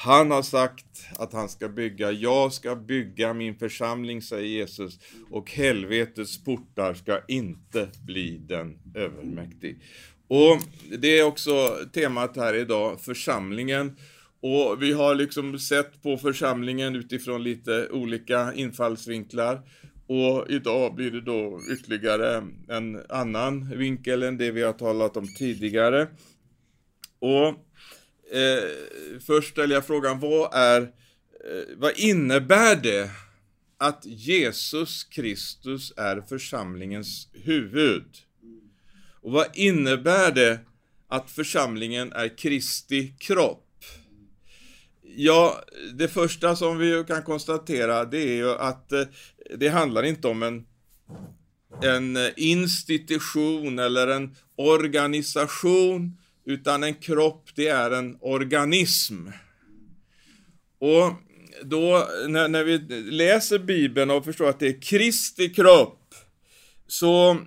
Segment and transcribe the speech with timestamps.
[0.00, 4.98] Han har sagt att han ska bygga, jag ska bygga min församling, säger Jesus,
[5.30, 9.82] och helvetets portar ska inte bli den övermäktig.
[10.28, 10.58] Och
[10.98, 13.96] det är också temat här idag, församlingen.
[14.40, 19.60] Och vi har liksom sett på församlingen utifrån lite olika infallsvinklar.
[20.06, 25.26] Och idag blir det då ytterligare en annan vinkel än det vi har talat om
[25.38, 26.08] tidigare.
[27.18, 27.67] Och
[28.32, 33.10] eh, först ställer jag frågan, vad är, eh, vad innebär det
[33.78, 38.06] att Jesus Kristus är församlingens huvud?
[39.22, 40.58] Och vad innebär det
[41.08, 43.64] att församlingen är Kristi kropp?
[45.16, 45.64] Ja,
[45.94, 49.04] det första som vi kan konstatera det är ju att eh,
[49.56, 50.66] det handlar inte om en,
[51.82, 59.28] en institution eller en organisation, utan en kropp det är en organism.
[60.78, 61.12] Och
[61.62, 62.78] då när, när vi
[63.10, 66.14] läser Bibeln och förstår att det är Kristi kropp,
[66.86, 67.40] så,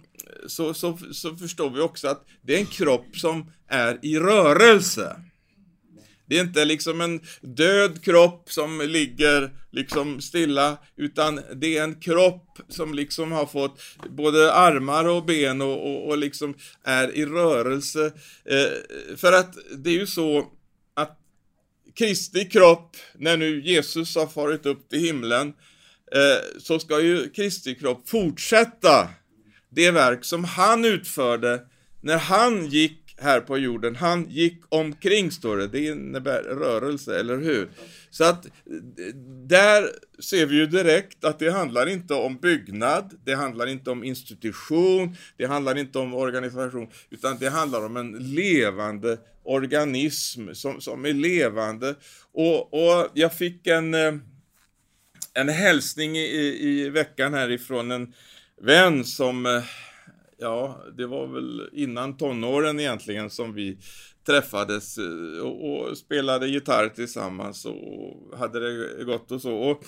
[0.48, 5.16] så, så, så förstår vi också att det är en kropp som är i rörelse.
[6.32, 11.96] Det är inte liksom en död kropp som ligger liksom stilla, utan det är en
[11.96, 17.26] kropp som liksom har fått både armar och ben och, och, och liksom är i
[17.26, 18.06] rörelse.
[18.46, 20.48] Eh, för att det är ju så
[20.94, 21.20] att
[21.96, 25.48] Kristi kropp, när nu Jesus har farit upp till himlen,
[26.16, 29.10] eh, så ska ju Kristi kropp fortsätta
[29.70, 31.62] det verk som han utförde
[32.02, 33.96] när han gick här på jorden.
[33.96, 35.68] Han gick omkring, står det.
[35.68, 37.70] Det innebär rörelse, eller hur?
[38.10, 38.46] Så att
[39.48, 44.04] där ser vi ju direkt att det handlar inte om byggnad, det handlar inte om
[44.04, 51.06] institution, det handlar inte om organisation, utan det handlar om en levande organism som, som
[51.06, 51.96] är levande.
[52.34, 53.94] Och, och jag fick en,
[55.34, 58.14] en hälsning i, i veckan härifrån en
[58.62, 59.64] vän som eh,
[60.42, 63.78] ja, det var väl innan tonåren egentligen som vi
[64.26, 69.56] träffades eh, och, och spelade gitarr tillsammans och hade det gott och så.
[69.56, 69.84] Och,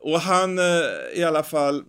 [0.00, 0.64] och han eh,
[1.14, 1.84] i alla fall,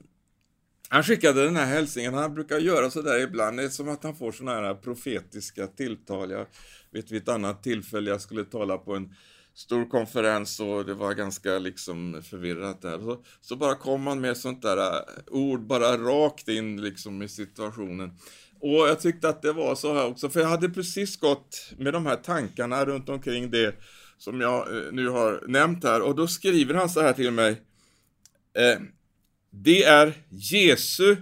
[0.90, 4.16] han skickade den här hälsningen, han brukar göra sådär ibland, det är som att han
[4.16, 6.32] får sådana här profetiska tilltal.
[6.32, 6.48] Jag
[6.92, 9.14] vet vid ett annat tillfälle jag skulle tala på en
[9.56, 13.00] stor konferens och det var ganska liksom förvirrat där.
[13.00, 17.30] Så, så bara kom han med sånt där eh, ord bara rakt in liksom i
[17.30, 18.12] situationen.
[18.60, 21.94] Och jag tyckte att det var så här också, för jag hade precis gått med
[21.94, 23.76] de här tankarna runt omkring det
[24.18, 27.62] som jag eh, nu har nämnt här och då skriver han så här till mig.
[28.58, 28.80] Eh,
[29.50, 31.16] det är Jesu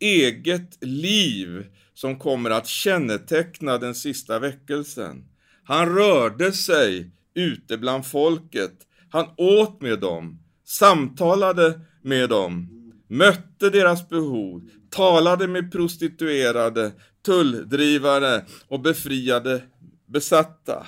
[0.00, 5.24] eget liv som kommer att känneteckna den sista väckelsen.
[5.64, 8.72] Han rörde sig ute bland folket.
[9.10, 12.68] Han åt med dem, samtalade med dem,
[13.08, 16.92] mötte deras behov, talade med prostituerade,
[17.26, 19.62] tulldrivare och befriade
[20.06, 20.86] besatta.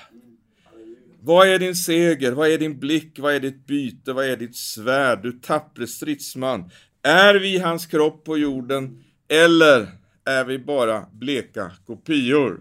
[1.23, 2.33] Vad är din seger?
[2.33, 3.19] Vad är din blick?
[3.19, 4.13] Vad är ditt byte?
[4.13, 5.23] Vad är ditt svärd?
[5.23, 6.71] Du tappre stridsman.
[7.03, 9.89] Är vi hans kropp på jorden eller
[10.25, 12.61] är vi bara bleka kopior?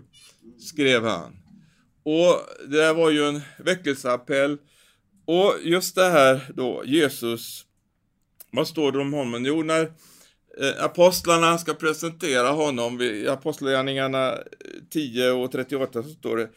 [0.59, 1.35] skrev han.
[2.09, 4.57] Och det där var ju en väckelseappell.
[5.25, 7.65] Och just det här då, Jesus,
[8.51, 9.45] vad står det om honom?
[9.45, 9.81] Jo, när
[10.61, 14.39] eh, apostlarna ska presentera honom i Apostlagärningarna eh,
[14.89, 16.49] 10 och 38 så står det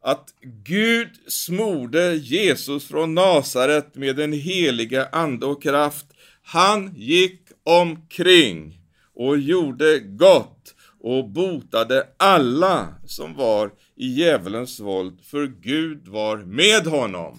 [0.00, 6.06] att Gud smorde Jesus från Nasaret med den heliga ande och kraft.
[6.42, 8.80] Han gick omkring
[9.14, 16.86] och gjorde gott och botade alla som var i djävulens våld, för Gud var med
[16.86, 17.38] honom.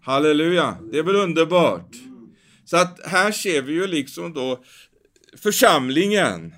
[0.00, 1.90] Halleluja, det är väl underbart?
[2.64, 4.64] Så att här ser vi ju liksom då
[5.36, 6.54] församlingen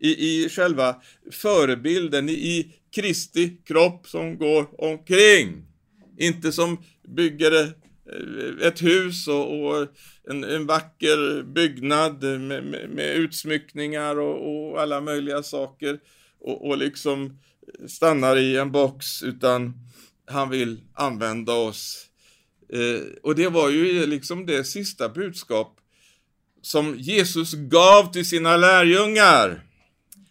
[0.00, 0.96] i, i själva
[1.30, 5.66] förebilden, i Kristi kropp som går omkring.
[6.18, 9.86] Inte som bygger eh, ett hus och, och
[10.28, 15.98] en, en, vacker byggnad med, med, med utsmyckningar och, och, alla möjliga saker
[16.40, 17.38] och, och liksom
[17.88, 19.74] stannar i en box utan
[20.26, 22.06] han vill använda oss.
[22.72, 25.78] Eh, och det var ju liksom det sista budskap
[26.62, 29.66] som Jesus gav till sina lärjungar.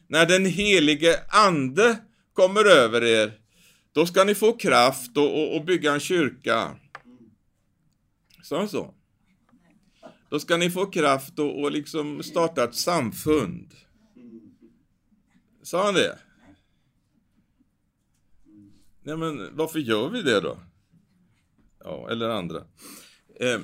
[0.07, 1.98] När den helige ande
[2.33, 3.34] kommer över er,
[3.92, 6.75] då ska ni få kraft och, och, och bygga en kyrka.
[8.44, 8.94] Sa han så?
[10.30, 13.74] Då ska ni få kraft och, och liksom starta ett samfund.
[15.63, 16.19] Sa han det?
[19.03, 20.57] Nej men varför gör vi det då?
[21.83, 22.63] ja, eller andra.
[23.39, 23.62] Eh,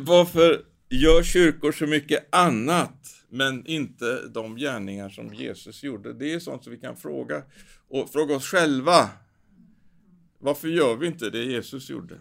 [0.00, 6.12] varför gör kyrkor så mycket annat men inte de gärningar som Jesus gjorde?
[6.12, 7.42] Det är sånt som vi kan fråga
[7.88, 9.10] och fråga oss själva.
[10.38, 12.20] Varför gör vi inte det Jesus gjorde?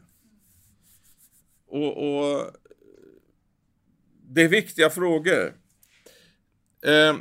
[1.67, 2.51] Och, och
[4.29, 5.53] det är viktiga frågor.
[6.81, 7.15] Eh,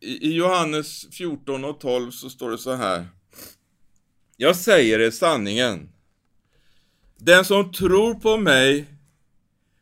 [0.00, 3.06] I Johannes 14 och 12 så står det så här.
[4.36, 5.88] Jag säger er sanningen.
[7.16, 8.84] Den som tror på mig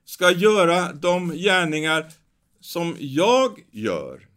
[0.04, 2.12] ska göra de gärningar
[2.60, 4.28] som jag gör.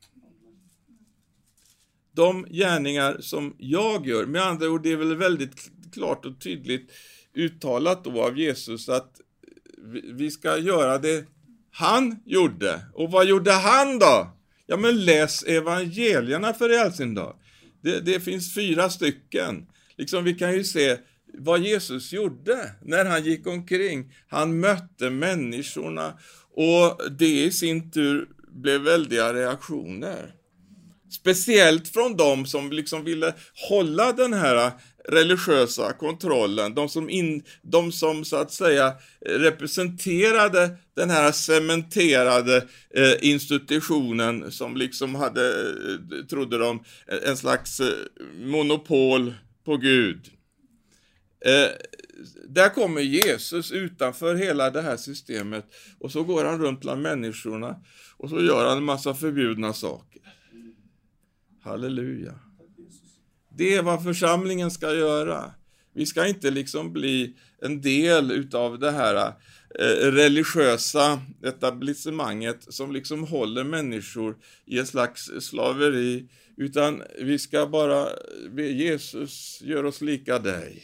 [2.12, 4.26] De gärningar som jag gör.
[4.26, 6.92] Med andra ord, det är väl väldigt klart och tydligt
[7.34, 9.22] uttalat då av Jesus att
[10.04, 11.26] vi ska göra det
[11.72, 12.82] han gjorde.
[12.94, 14.32] Och vad gjorde han då?
[14.66, 17.36] Ja, men läs evangelierna för i all sin dag.
[17.82, 19.68] Det, det finns fyra stycken.
[19.98, 20.98] Liksom vi kan ju se
[21.34, 24.14] vad Jesus gjorde när han gick omkring.
[24.28, 26.14] Han mötte människorna
[26.56, 30.34] och det i sin tur blev väldiga reaktioner.
[31.10, 33.34] Speciellt från de som liksom ville
[33.70, 34.72] hålla den här
[35.10, 38.94] religiösa kontrollen, de som, in, de som så att säga
[39.26, 42.58] representerade den här cementerade
[42.94, 46.84] eh, institutionen som liksom hade, eh, trodde de,
[47.26, 47.88] en slags eh,
[48.46, 49.34] monopol
[49.68, 50.32] på Gud.
[51.46, 51.70] Eh,
[52.50, 55.66] där kommer Jesus utanför hela det här systemet
[56.00, 57.84] och så går han runt bland människorna
[58.18, 60.22] och så gör han en massa förbjudna saker.
[61.62, 62.40] Halleluja.
[63.58, 65.52] Det är vad församlingen ska göra.
[65.98, 69.16] Vi ska inte liksom bli en del utav det här
[69.80, 74.36] eh, religiösa etablissemanget som liksom håller människor
[74.66, 76.26] i ett slags slaveri,
[76.58, 78.08] utan vi ska bara
[78.52, 80.84] be Jesus, gör oss lika dig.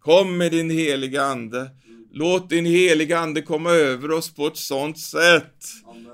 [0.00, 1.70] Kom med din heliga Ande.
[2.12, 5.64] Låt din heliga Ande komma över oss på ett sådant sätt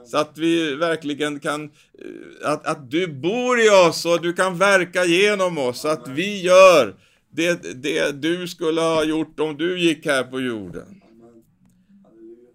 [0.06, 4.58] så att vi verkligen kan, eh, att, att du bor i oss och du kan
[4.58, 6.94] verka genom oss, så att vi gör
[7.32, 11.02] det, det du skulle ha gjort om du gick här på jorden.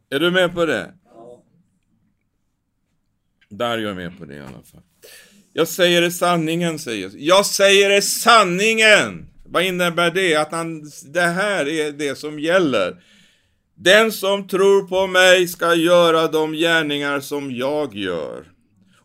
[0.09, 0.94] Är du med på det?
[3.50, 4.81] Där är jag med på det i alla fall.
[5.53, 7.19] Jag säger det sanningen, säger Jesus.
[7.21, 9.27] Jag säger det sanningen!
[9.45, 10.35] Vad innebär det?
[10.35, 13.03] Att han, det här är det som gäller.
[13.75, 18.45] Den som tror på mig ska göra de gärningar som jag gör.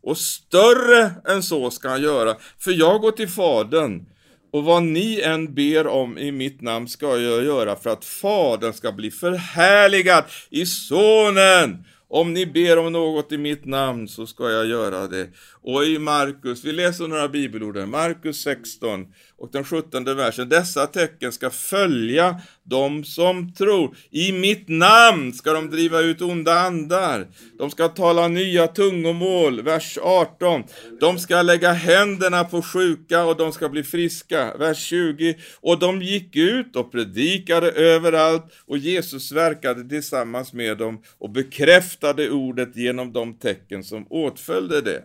[0.02, 4.06] Och större än så ska han göra, för jag går till Fadern.
[4.52, 8.72] Och vad ni än ber om i mitt namn ska jag göra för att Fadern
[8.72, 11.84] ska bli förhärligad i Sonen.
[12.08, 15.28] Om ni ber om något i mitt namn så ska jag göra det.
[15.62, 19.06] Och i Markus, vi läser några bibelord Markus 16
[19.43, 20.49] och den 17 versen.
[20.49, 23.97] Dessa tecken ska följa de som tror.
[24.11, 27.27] I mitt namn ska de driva ut onda andar.
[27.59, 30.62] De ska tala nya tungomål, vers 18.
[31.00, 35.37] De ska lägga händerna på sjuka och de ska bli friska, vers 20.
[35.61, 42.31] Och de gick ut och predikade överallt och Jesus verkade tillsammans med dem och bekräftade
[42.31, 45.03] ordet genom de tecken som åtföljde det.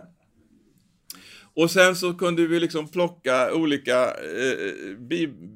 [1.57, 4.95] Och sen så kunde vi liksom plocka olika eh,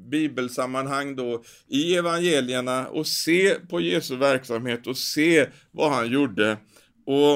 [0.09, 6.57] bibelsammanhang då i evangelierna och se på Jesu verksamhet och se vad han gjorde.
[7.06, 7.33] Och,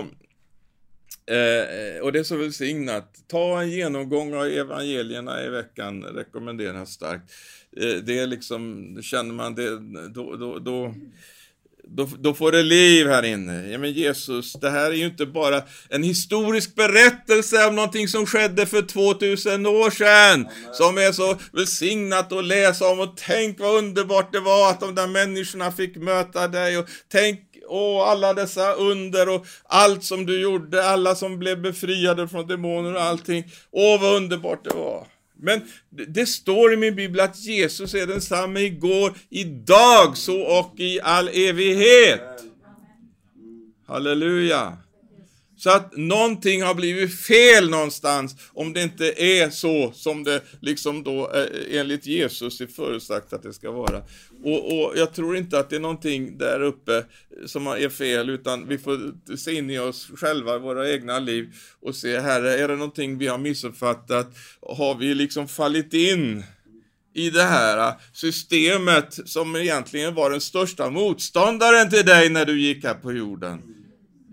[1.36, 3.24] eh, och det är så välsignat.
[3.28, 7.32] Ta en genomgång av evangelierna i veckan rekommenderas starkt.
[7.78, 10.96] Eh, det är liksom, känner man det, då, då, då
[11.88, 13.68] då, då, får det liv här inne.
[13.72, 18.25] Ja men Jesus, det här är ju inte bara en historisk berättelse om någonting som
[18.25, 20.74] skedde för 2000 år sedan, Amen.
[20.74, 24.96] som är så välsignat att läsa om och tänk vad underbart det var att de
[24.96, 30.42] där människorna fick möta dig och tänk Åh, alla dessa under och allt som du
[30.42, 33.44] gjorde, alla som blev befriade från demoner och allting.
[33.72, 35.08] Åh, vad underbart det var.
[35.46, 35.62] Men
[36.08, 41.28] det står i min bibel att Jesus är densamme igår, idag, så och i all
[41.28, 42.22] evighet.
[43.88, 44.78] Halleluja.
[45.58, 51.04] Så att någonting har blivit fel någonstans om det inte är så som det liksom
[51.04, 54.02] då eh, enligt Jesus är förutsagt att det ska vara.
[54.44, 57.06] Och, och, jag tror inte att det är någonting där uppe
[57.46, 61.96] som är fel, utan vi får se in i oss själva, våra egna liv och
[61.96, 64.28] se, Herre, är det någonting vi har missuppfattat?
[64.62, 66.44] Har vi liksom fallit in
[67.14, 72.84] i det här systemet som egentligen var den största motståndaren till dig när du gick
[72.84, 73.62] här på jorden?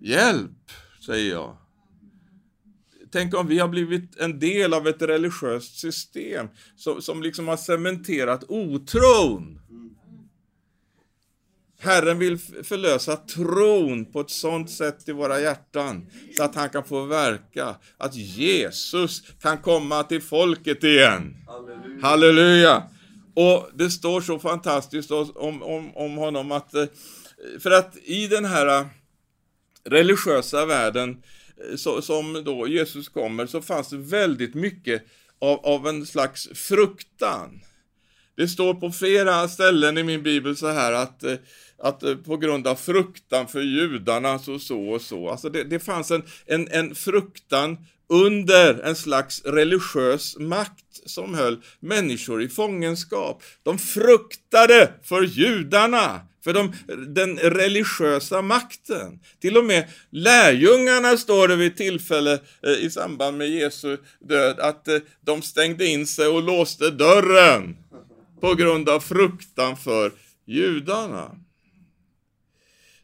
[0.02, 0.50] Hjälp!
[1.06, 1.56] Säger jag.
[3.12, 7.56] Tänk om vi har blivit en del av ett religiöst system som, som liksom har
[7.56, 9.58] cementerat otron.
[11.78, 16.06] Herren vill förlösa tron på ett sådant sätt i våra hjärtan
[16.36, 21.36] så att han kan få verka, att Jesus kan komma till folket igen.
[21.46, 22.06] Halleluja!
[22.06, 22.82] Halleluja.
[23.34, 26.84] Och det står så fantastiskt om, om, om honom att, eh,
[27.60, 28.86] för att i den här eh,
[29.84, 31.22] religiösa världen
[31.70, 35.02] eh, så, som då Jesus kommer så fanns det väldigt mycket
[35.38, 37.60] av, av en slags fruktan.
[38.36, 41.34] Det står på flera ställen i min bibel så här att, eh,
[41.78, 45.28] att eh, på grund av fruktan för judarna så så och så.
[45.28, 47.76] Alltså det, det fanns en, en, en fruktan
[48.08, 53.42] under en slags religiös makt som höll människor i fångenskap.
[53.62, 56.72] De fruktade för judarna, för de,
[57.14, 59.20] den religiösa makten.
[59.40, 64.88] Till och med lärjungarna står det vid tillfälle eh, i samband med Jesu död att
[64.88, 67.76] eh, de stängde in sig och låste dörren
[68.40, 70.12] på grund av fruktan för
[70.46, 71.30] judarna.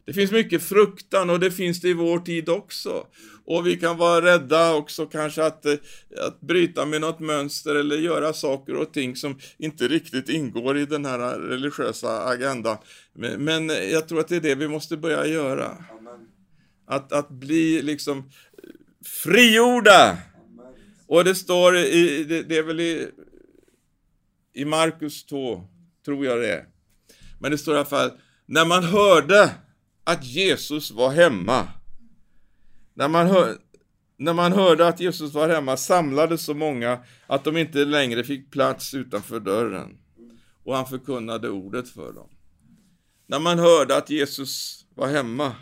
[0.05, 3.05] Det finns mycket fruktan och det finns det i vår tid också.
[3.49, 5.73] Och vi kan vara rädda också kanske att, eh,
[6.27, 10.85] att bryta med något mönster eller göra saker och ting som inte riktigt ingår i
[10.85, 12.77] den här religiösa agendan.
[13.13, 15.77] Men, men jag tror att det är det vi måste börja göra.
[16.87, 18.29] Att, att bli liksom
[19.05, 20.17] frigjorda.
[21.07, 23.07] Och det står i, det, det är väl i,
[24.53, 25.63] i Markus 2,
[26.05, 26.65] tror jag det är.
[27.39, 28.11] Men det står i alla fall,
[28.45, 29.51] när man hörde
[30.03, 31.67] att Jesus var hemma.
[32.99, 33.57] När man, hör,
[34.17, 38.51] när man hörde att Jesus var hemma samlades så många att de inte längre fick
[38.51, 39.97] plats utanför dörren.
[40.63, 42.29] Och han förkunnade ordet för dem.
[43.27, 45.55] När man hörde att Jesus var hemma.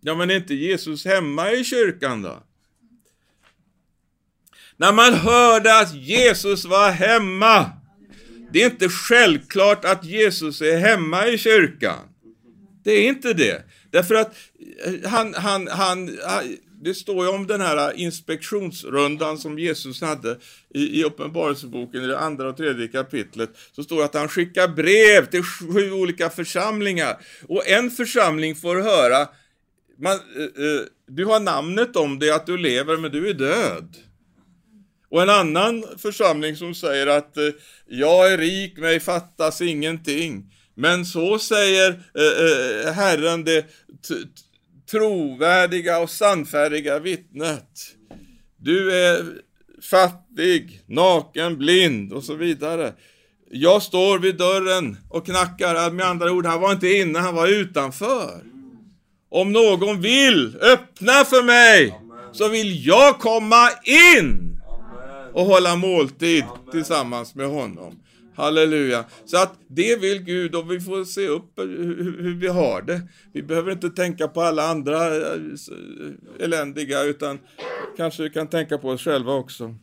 [0.00, 2.42] Ja, men är inte Jesus hemma i kyrkan då?
[4.76, 7.70] När man hörde att Jesus var hemma.
[8.52, 11.98] Det är inte självklart att Jesus är hemma i kyrkan.
[12.84, 13.64] Det är inte det.
[13.94, 14.34] Därför att
[14.84, 16.42] eh, han, han, han, ah,
[16.82, 20.38] det står ju om den här ah, inspektionsrundan som Jesus hade
[20.74, 23.50] i, i Uppenbarelseboken i det andra och tredje kapitlet.
[23.72, 27.16] Så står det att han skickar brev till sju olika församlingar.
[27.48, 29.28] Och en församling får höra,
[29.98, 33.96] man, eh, eh du har namnet om dig att du lever men du är död.
[35.08, 37.48] Och en annan församling som säger att eh,
[37.86, 40.50] jag är rik, mig fattas ingenting.
[40.74, 43.66] Men så säger eh, eh Herren det
[44.90, 47.68] trovärdiga och sannfärdiga vittnet.
[48.56, 49.24] Du är
[49.90, 52.92] fattig, naken, blind och så vidare.
[53.50, 55.90] Jag står vid dörren och knackar.
[55.90, 58.42] Med andra ord, han var inte inne, han var utanför.
[59.30, 62.00] Om någon vill öppna för mig
[62.32, 64.60] så vill jag komma in
[65.32, 68.03] och hålla måltid tillsammans med honom.
[68.36, 69.04] Halleluja.
[69.24, 73.02] Så att det vill Gud och vi får se upp hur, vi har det.
[73.32, 75.40] Vi behöver inte tänka på alla andra eh,
[76.40, 77.38] eländiga utan
[77.96, 79.74] kanske vi kan tänka på oss själva också.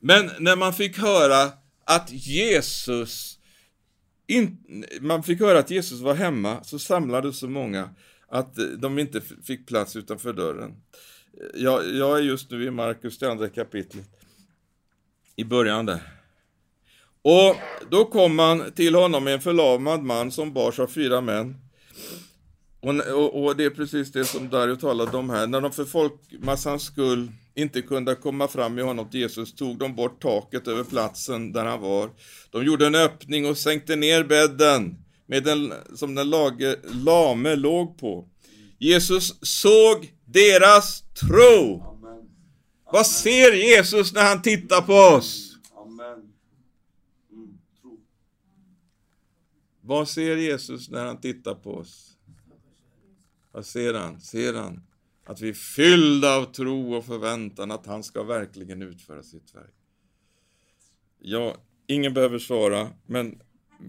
[0.00, 1.50] Men när man fick höra
[1.84, 3.38] att Jesus
[4.26, 4.58] in,
[5.00, 7.90] man fick höra att Jesus var hemma så samlades så många
[8.28, 10.74] att de inte fick plats utanför dörren.
[11.54, 14.08] Jag, jag är just nu i Markus, det andra kapitlet.
[15.36, 16.21] I början där.
[17.24, 17.56] Och
[17.90, 21.56] då kom man till honom med en förlamad man som bars av fyra män.
[22.80, 25.46] Och, och, och, det är precis det som Dario talade om här.
[25.46, 29.94] När de för folkmassans skull inte kunde komma fram med honom till Jesus tog de
[29.94, 32.10] bort taket över platsen där han var.
[32.50, 37.98] De gjorde en öppning och sänkte ner bädden med den, som den lage, lame låg
[37.98, 38.28] på.
[38.78, 41.82] Jesus såg deras tro.
[41.82, 42.28] Amen.
[42.92, 45.51] Vad ser Jesus när han tittar på oss?
[49.84, 52.16] Vad ser Jesus när han tittar på oss?
[53.52, 54.20] Vad ser han?
[54.20, 54.82] Ser han
[55.24, 59.74] att vi är fyllda av tro och förväntan att han ska verkligen utföra sitt verk?
[61.18, 63.38] Ja, ingen behöver svara, men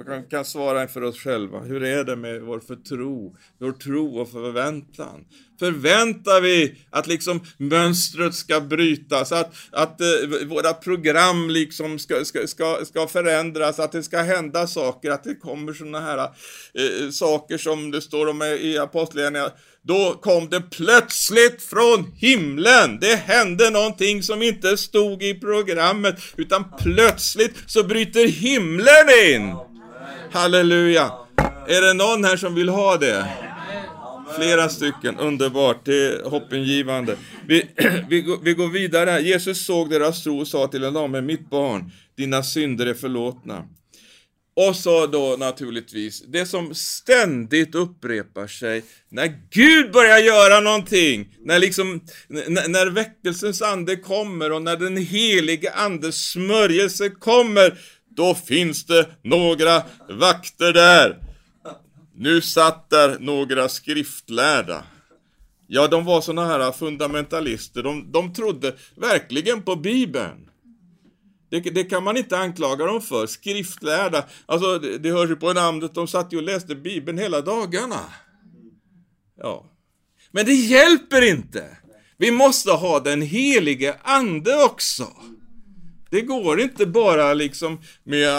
[0.06, 1.60] man kan svara för oss själva.
[1.60, 5.26] Hur är det med vår förtro, vår tro och förväntan?
[5.64, 12.48] Förväntar vi att liksom mönstret ska brytas, att, att uh, våra program liksom ska, ska,
[12.48, 17.58] ska, ska förändras, att det ska hända saker, att det kommer sådana här uh, saker
[17.58, 19.52] som det står om i Apostlagärningarna
[19.86, 23.00] då kom det plötsligt från himlen.
[23.00, 29.56] Det hände någonting som inte stod i programmet, utan plötsligt så bryter himlen in.
[30.32, 31.12] Halleluja!
[31.68, 33.26] Är det någon här som vill ha det?
[34.36, 37.18] Flera stycken, underbart, det är hoppingivande.
[37.48, 37.66] Vi,
[38.10, 39.22] vi, går, vi går vidare.
[39.22, 43.66] Jesus såg deras tro och sa till en lame, mitt barn, dina synder är förlåtna.
[44.56, 51.60] Och så då naturligtvis det som ständigt upprepar sig när Gud börjar göra någonting, när
[51.60, 57.80] liksom, när, när väckelsens ande kommer och när den helige andes smörjelse kommer,
[58.16, 61.33] då finns det några vakter där.
[62.16, 64.84] Nu satt där några skriftlärda.
[65.68, 70.50] Ja, de var såna här fundamentalister, de, de trodde verkligen på Bibeln.
[71.50, 73.28] Det, det, kan man inte anklaga dem för.
[73.28, 77.42] Skriftlärda, alltså det, det hörs ju på namnet, de satt ju och läste Bibeln hela
[77.42, 78.00] dagarna.
[79.38, 79.66] Ja.
[80.32, 81.78] Men det hjälper inte.
[82.18, 85.08] Vi måste ha den helige Ande också.
[86.14, 88.30] Det går inte bara liksom med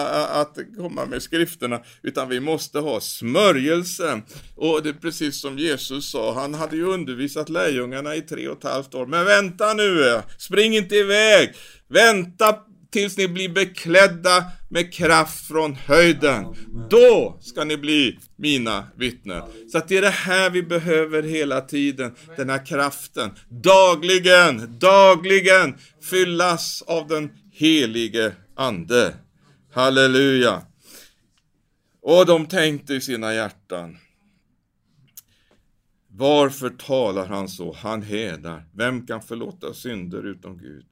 [0.40, 4.22] att komma med skrifterna, utan vi måste ha smörjelsen.
[4.56, 8.58] Och det är precis som Jesus sa, han hade ju undervisat lärjungarna i tre och
[8.58, 9.06] ett halvt år.
[9.06, 11.54] Men vänta nu, spring inte iväg,
[11.88, 12.58] vänta
[12.94, 16.46] tills ni blir beklädda med kraft från höjden.
[16.90, 19.42] Då ska ni bli mina vittnen.
[19.72, 23.30] Så att det är det här vi behöver hela tiden, den här kraften.
[23.48, 25.74] Dagligen, dagligen
[26.10, 29.14] fyllas av den helige Ande.
[29.72, 30.62] Halleluja!
[32.02, 33.96] Och de tänkte i sina hjärtan.
[36.08, 37.72] Varför talar han så?
[37.72, 38.64] Han hedar.
[38.72, 40.86] Vem kan förlåta synder utom Gud?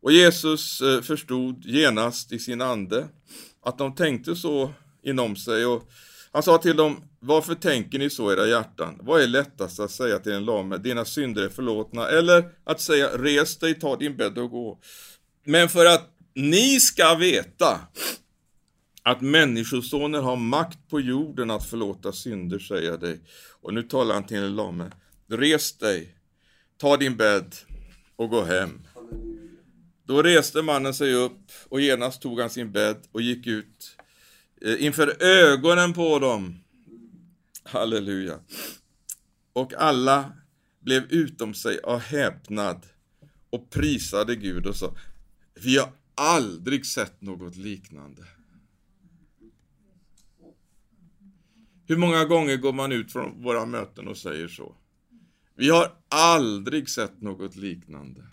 [0.00, 3.08] Och Jesus eh, förstod genast i sin ande
[3.62, 5.90] att de tänkte så inom sig och
[6.32, 8.98] han sa till dem, varför tänker ni så i era hjärtan?
[9.00, 13.08] Vad är lättast att säga till en lame, dina synder är förlåtna, eller att säga,
[13.08, 14.78] res dig, ta din bädd och gå.
[15.44, 17.80] Men för att ni ska veta
[19.02, 23.20] att Människosonen har makt på jorden att förlåta synder, säger jag dig.
[23.62, 24.90] Och nu talar han till en lame.
[25.30, 26.14] Res dig,
[26.76, 27.54] ta din bädd
[28.16, 28.80] och gå hem.
[30.08, 33.96] Då reste mannen sig upp och genast tog han sin bädd och gick ut
[34.60, 36.58] eh, inför ögonen på dem.
[37.62, 38.40] Halleluja.
[39.52, 40.32] Och alla
[40.80, 42.86] blev utom sig av häpnad
[43.50, 44.94] och prisade Gud och sa
[45.54, 48.22] Vi har aldrig sett något liknande.
[51.86, 54.76] Hur många gånger går man ut från våra möten och säger så?
[55.54, 58.24] Vi har aldrig sett något liknande.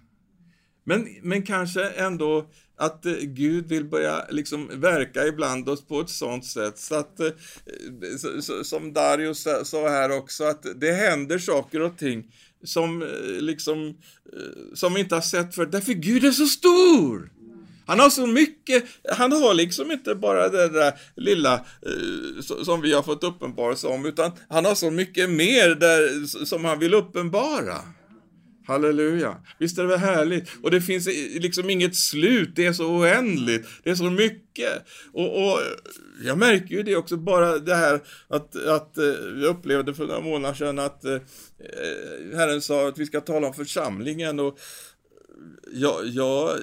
[0.85, 2.45] Men, men kanske ändå
[2.77, 7.19] att eh, Gud vill börja liksom verka ibland oss på ett sånt sätt så att,
[7.19, 7.29] eh,
[8.17, 9.33] så, så, som Dario
[9.65, 12.31] sa här också, att det händer saker och ting
[12.63, 13.87] som eh, liksom,
[14.33, 17.31] eh, som vi inte har sett för därför Gud är så stor.
[17.87, 22.93] Han har så mycket, han har liksom inte bara det där lilla eh, som vi
[22.93, 27.77] har fått uppenbarelse om, utan han har så mycket mer där, som han vill uppenbara.
[28.67, 29.37] Halleluja!
[29.59, 30.49] Visst är det väl härligt?
[30.63, 31.07] Och det finns
[31.39, 34.85] liksom inget slut, det är så oändligt, det är så mycket.
[35.13, 35.59] Och, och
[36.23, 39.05] jag märker ju det också, bara det här att, att eh,
[39.41, 43.47] jag upplevde för några månader sedan att eh, eh, Herren sa att vi ska tala
[43.47, 44.59] om församlingen och
[45.73, 46.59] jag, jag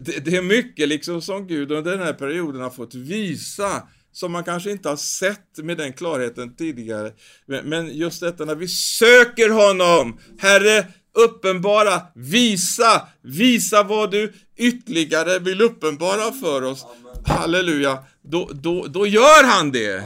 [0.00, 4.32] det, det är mycket liksom som Gud under den här perioden har fått visa som
[4.32, 7.12] man kanske inte har sett med den klarheten tidigare.
[7.46, 10.86] Men just detta när vi söker honom, Herre,
[11.24, 16.84] uppenbara, visa, visa vad du ytterligare vill uppenbara för oss.
[16.84, 17.24] Amen.
[17.26, 20.04] Halleluja, då, då, då gör han det.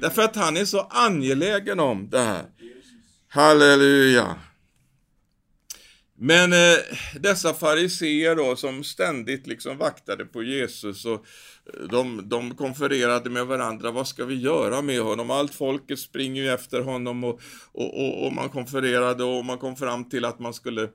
[0.00, 2.44] Därför att han är så angelägen om det här.
[3.28, 4.36] Halleluja.
[6.20, 6.78] Men eh,
[7.20, 11.26] dessa fariseer då som ständigt liksom vaktade på Jesus och
[11.90, 15.30] de, de konfererade med varandra, vad ska vi göra med honom?
[15.30, 17.40] Allt folket springer ju efter honom och,
[17.72, 20.88] och, och, och man konfererade och man kom fram till att man skulle,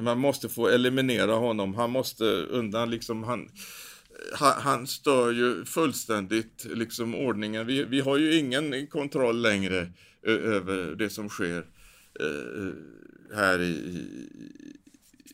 [0.00, 3.48] man måste få eliminera honom, han måste undan liksom, han,
[4.32, 7.66] han, han stör ju fullständigt liksom ordningen.
[7.66, 9.92] Vi, vi har ju ingen kontroll längre
[10.26, 11.66] över det som sker
[12.20, 12.72] eh,
[13.36, 14.06] här i,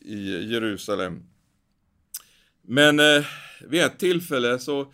[0.00, 1.22] i Jerusalem.
[2.70, 3.24] Men eh,
[3.68, 4.92] vid ett tillfälle så,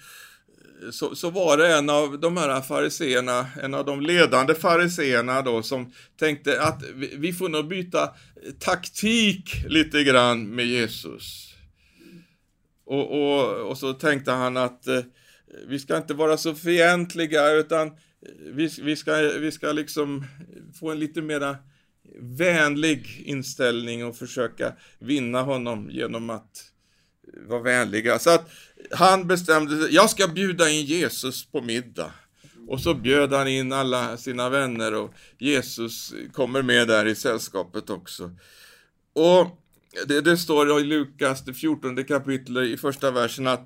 [0.90, 5.62] så, så, var det en av de här fariseerna, en av de ledande fariseerna då,
[5.62, 8.14] som tänkte att vi, vi får nog byta
[8.58, 11.54] taktik lite grann med Jesus.
[12.84, 15.00] Och, och, och så tänkte han att eh,
[15.68, 17.90] vi ska inte vara så fientliga utan
[18.52, 20.24] vi, vi, ska, vi ska liksom
[20.80, 21.56] få en lite mera
[22.20, 26.72] vänlig inställning och försöka vinna honom genom att
[27.48, 28.18] var vänliga.
[28.18, 28.50] Så att
[28.90, 32.12] han bestämde sig, jag ska bjuda in Jesus på middag.
[32.68, 37.90] Och så bjöd han in alla sina vänner och Jesus kommer med där i sällskapet
[37.90, 38.30] också.
[39.12, 39.62] Och
[40.06, 43.60] det, det står i Lukas, det 14 kapitlet i första versen att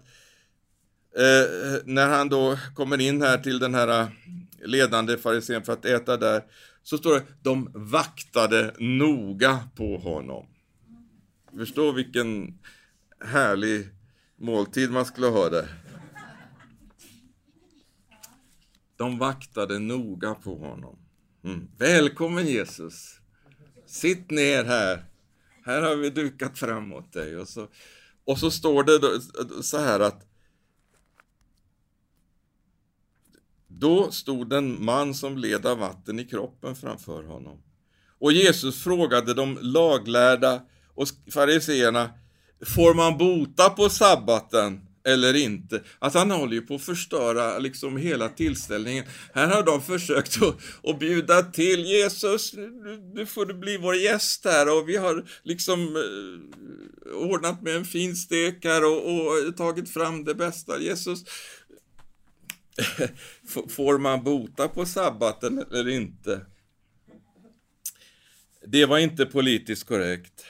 [1.17, 4.09] eh, när han då kommer in här till den här eh,
[4.65, 6.43] ledande farisén för att äta där,
[6.83, 10.47] så står det de vaktade noga på honom.
[11.57, 12.59] Förstå vilken
[13.25, 13.89] härlig
[14.37, 15.69] måltid man skulle ha där.
[18.97, 20.99] De vaktade noga på honom.
[21.45, 21.69] Mm.
[21.79, 23.21] Välkommen Jesus!
[23.87, 25.05] Sitt ner här.
[25.65, 27.37] Här har vi dukat fram åt dig.
[27.37, 27.69] Och så,
[28.25, 29.21] och så står det då,
[29.63, 30.27] så här att
[33.81, 37.63] Då stod en man som led av vatten i kroppen framför honom.
[38.19, 40.63] Och Jesus frågade de laglärda
[40.95, 42.11] och fariseerna,
[42.67, 45.83] får man bota på sabbaten eller inte?
[45.99, 49.05] Alltså han håller ju på att förstöra liksom hela tillställningen.
[49.35, 50.57] Här har de försökt att,
[50.91, 52.53] att bjuda till Jesus,
[53.15, 57.85] nu får du bli vår gäst här och vi har liksom eh, ordnat med en
[57.85, 60.81] fin stek här och, och tagit fram det bästa.
[60.81, 61.25] Jesus,
[63.69, 66.47] får man bota på sabbaten eller inte?
[68.67, 70.45] Det var inte politiskt korrekt.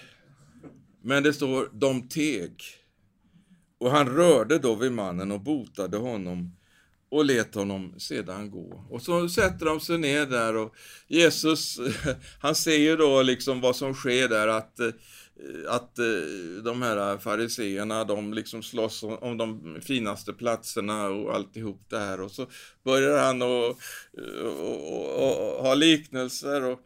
[1.03, 2.63] Men det står, de teg.
[3.79, 6.57] Och han rörde då vid mannen och botade honom
[7.11, 8.87] och lät honom sedan gå.
[8.91, 10.75] Och så sätter de sig ner där och
[11.09, 11.79] Jesus,
[12.41, 14.91] han ser ju då liksom vad som sker där att eh,
[15.69, 21.99] att eh, de här fariseerna, de liksom slåss om de finaste platserna och alltihop det
[21.99, 22.47] här och så
[22.85, 23.77] börjar han att
[24.19, 26.81] eh, ha liknelser och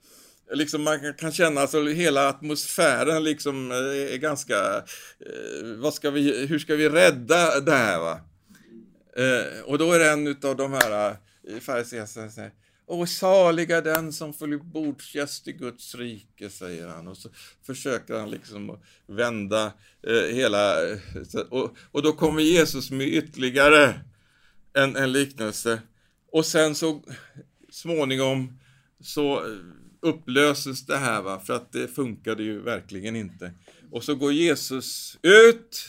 [0.52, 4.76] liksom man kan känna att alltså hela atmosfären liksom eh, är ganska,
[5.20, 8.20] eh, vad ska vi, hur ska vi rädda det här va?
[9.16, 11.16] Eh, och då är det en av de här
[11.48, 12.52] eh, fariséerna som säger
[12.87, 17.09] Åh, saliga den som får bordsgäst i Guds rike, säger han.
[17.09, 17.28] Och så
[17.66, 19.72] försöker han liksom vända
[20.07, 20.90] eh, hela...
[20.90, 20.98] Eh,
[21.50, 24.00] och, och då kommer Jesus med ytterligare
[24.72, 25.83] en, en liknelse.
[26.33, 27.02] Och sen så
[27.70, 28.59] småningom
[29.00, 29.42] så
[30.04, 31.40] upplöses det här, va?
[31.46, 33.52] för att det funkade ju verkligen inte.
[33.92, 35.86] Och så går Jesus ut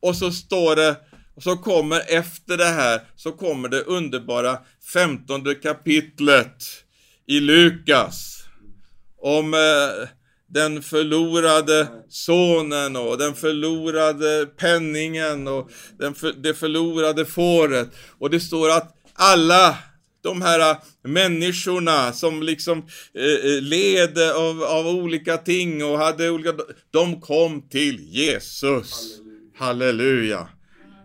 [0.00, 0.96] och så står det,
[1.34, 4.58] och så kommer efter det här, så kommer det underbara
[4.92, 6.64] femtonde kapitlet
[7.26, 8.44] i Lukas
[9.22, 10.08] om eh,
[10.48, 17.88] den förlorade sonen och den förlorade penningen och den för, det förlorade fåret.
[18.18, 19.78] Och det står att alla
[20.22, 22.78] de här människorna som liksom
[23.14, 26.52] eh, eh, led av, av olika ting och hade olika,
[26.90, 29.20] de kom till Jesus.
[29.56, 30.48] Halleluja.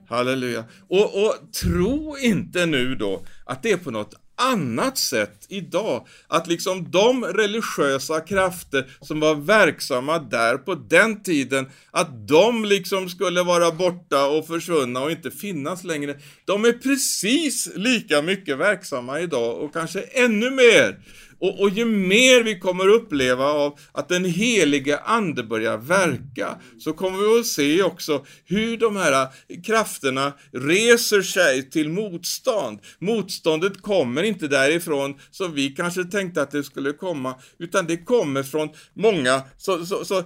[0.10, 0.63] Halleluja.
[0.89, 6.08] Och, och tro inte nu då att det är på något annat sätt idag.
[6.28, 13.10] Att liksom de religiösa krafter som var verksamma där på den tiden, att de liksom
[13.10, 16.15] skulle vara borta och försvunna och inte finnas längre.
[16.45, 21.00] De är precis lika mycket verksamma idag och kanske ännu mer.
[21.45, 26.93] Och, och ju mer vi kommer uppleva av att den helige Ande börjar verka, så
[26.93, 29.27] kommer vi att se också hur de här
[29.63, 32.79] krafterna reser sig till motstånd.
[32.99, 38.43] Motståndet kommer inte därifrån som vi kanske tänkte att det skulle komma, utan det kommer
[38.43, 40.23] från många så, så, så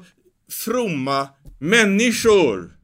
[0.51, 1.27] fromma
[1.60, 2.75] människor.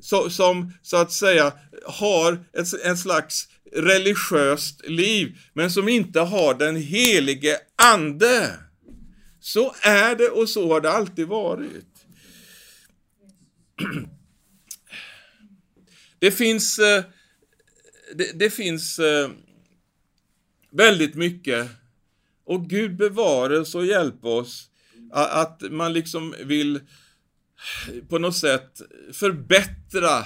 [0.00, 1.52] Så, som så att säga
[1.86, 8.54] har ett, en slags religiöst liv, men som inte har den helige Ande.
[9.40, 11.86] Så är det och så har det alltid varit.
[16.20, 17.04] Det finns, eh,
[18.14, 19.30] det, det finns eh,
[20.70, 21.68] väldigt mycket
[22.44, 24.70] och Gud bevare oss och hjälp oss
[25.12, 26.80] att man liksom vill
[28.08, 30.24] på något sätt förbättra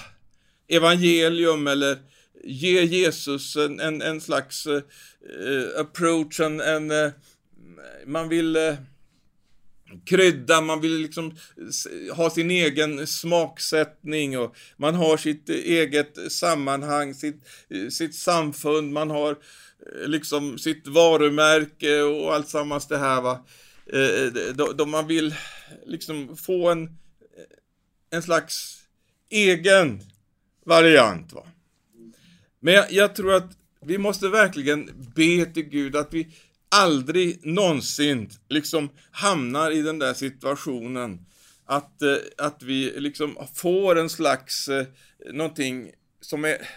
[0.68, 1.98] evangelium eller
[2.44, 4.82] ge Jesus en, en, en slags uh,
[5.76, 7.10] approach, en, en uh,
[8.06, 8.74] man vill uh,
[10.04, 11.36] krydda, man vill liksom
[12.12, 17.42] ha sin egen smaksättning och man har sitt eget sammanhang, sitt,
[17.90, 19.36] sitt samfund, man har
[20.06, 23.46] liksom sitt varumärke och allt sammans det här va.
[24.54, 25.34] Då, då man vill
[25.86, 26.98] liksom få en,
[28.10, 28.82] en slags
[29.30, 30.00] egen
[30.64, 31.46] variant va.
[32.64, 33.50] Men jag, jag tror att
[33.84, 36.28] vi måste verkligen be till Gud att vi
[36.68, 41.26] aldrig någonsin liksom hamnar i den där situationen
[41.66, 44.86] att, eh, att vi liksom får en slags, eh,
[45.32, 46.68] någonting som är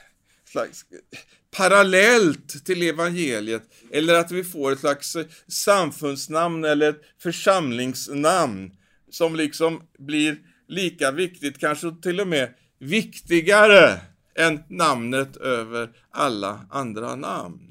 [0.45, 1.19] slags eh,
[1.57, 5.17] parallellt till evangeliet eller att vi får ett slags
[5.47, 8.71] samfundsnamn eller ett församlingsnamn
[9.09, 13.99] som liksom blir lika viktigt, kanske till och med viktigare
[14.39, 17.61] än namnet över alla andra namn.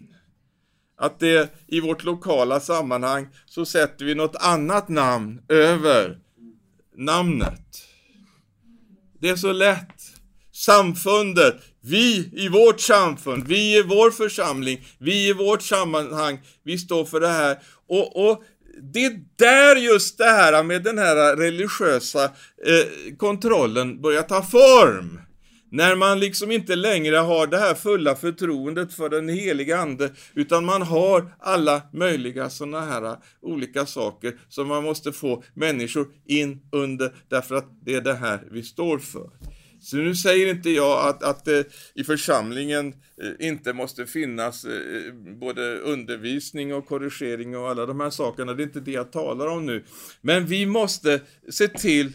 [0.97, 6.19] Att det i vårt lokala sammanhang så sätter vi något annat namn över
[6.97, 7.85] namnet.
[9.21, 10.01] Det är så lätt.
[10.53, 17.05] Samfundet, vi i vårt samfund, vi i vår församling, vi i vårt sammanhang, vi står
[17.05, 17.59] för det här.
[17.89, 18.43] Och, och
[18.93, 25.21] det är där just det här med den här religiösa eh, kontrollen börjar ta form.
[25.75, 30.65] När man liksom inte längre har det här fulla förtroendet för den heliga Ande, utan
[30.65, 36.61] man har alla möjliga sådana här äh, olika saker som man måste få människor in
[36.73, 39.31] under, därför att det är det här vi står för.
[39.81, 44.67] Så nu säger inte jag att, att det i församlingen äh, inte måste finnas
[45.41, 48.55] både undervisning och korrigering och alla de här sakerna.
[48.55, 49.85] Det är inte det jag talar om nu.
[50.21, 52.13] Men vi måste se till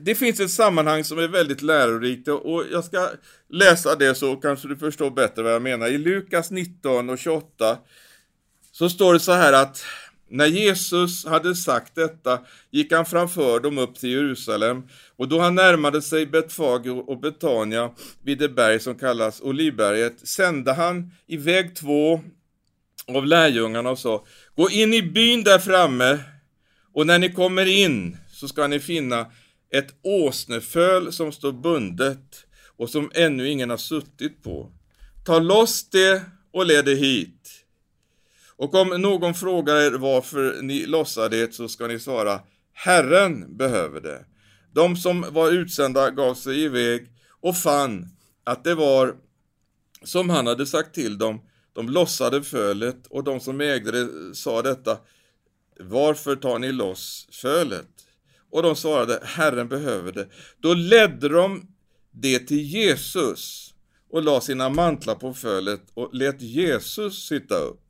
[0.00, 3.08] det finns ett sammanhang som är väldigt lärorikt och jag ska
[3.48, 5.86] läsa det så kanske du förstår bättre vad jag menar.
[5.86, 7.78] I Lukas 19 och 28
[8.72, 9.84] så står det så här att
[10.30, 14.82] när Jesus hade sagt detta gick han framför dem upp till Jerusalem
[15.16, 17.90] och då han närmade sig Betfage och Betania
[18.22, 22.20] vid det berg som kallas Olivberget sände han iväg två
[23.06, 24.24] av lärjungarna och sa
[24.56, 26.18] Gå in i byn där framme
[26.94, 29.26] och när ni kommer in så ska ni finna
[29.70, 34.72] ett åsneföl som står bundet och som ännu ingen har suttit på.
[35.24, 37.64] Ta loss det och led det hit.
[38.56, 42.40] Och om någon frågar er varför ni lossar det så ska ni svara
[42.72, 44.24] Herren behöver det.
[44.72, 47.06] De som var utsända gav sig iväg
[47.40, 48.06] och fann
[48.44, 49.16] att det var
[50.02, 51.40] som han hade sagt till dem.
[51.72, 54.98] De lossade fölet och de som ägde det sa detta
[55.80, 57.97] Varför tar ni loss fölet?
[58.50, 60.28] Och de svarade Herren behöver det.
[60.58, 61.66] Då ledde de
[62.10, 63.74] det till Jesus
[64.10, 67.84] och la sina mantlar på fölet och lät Jesus sitta upp.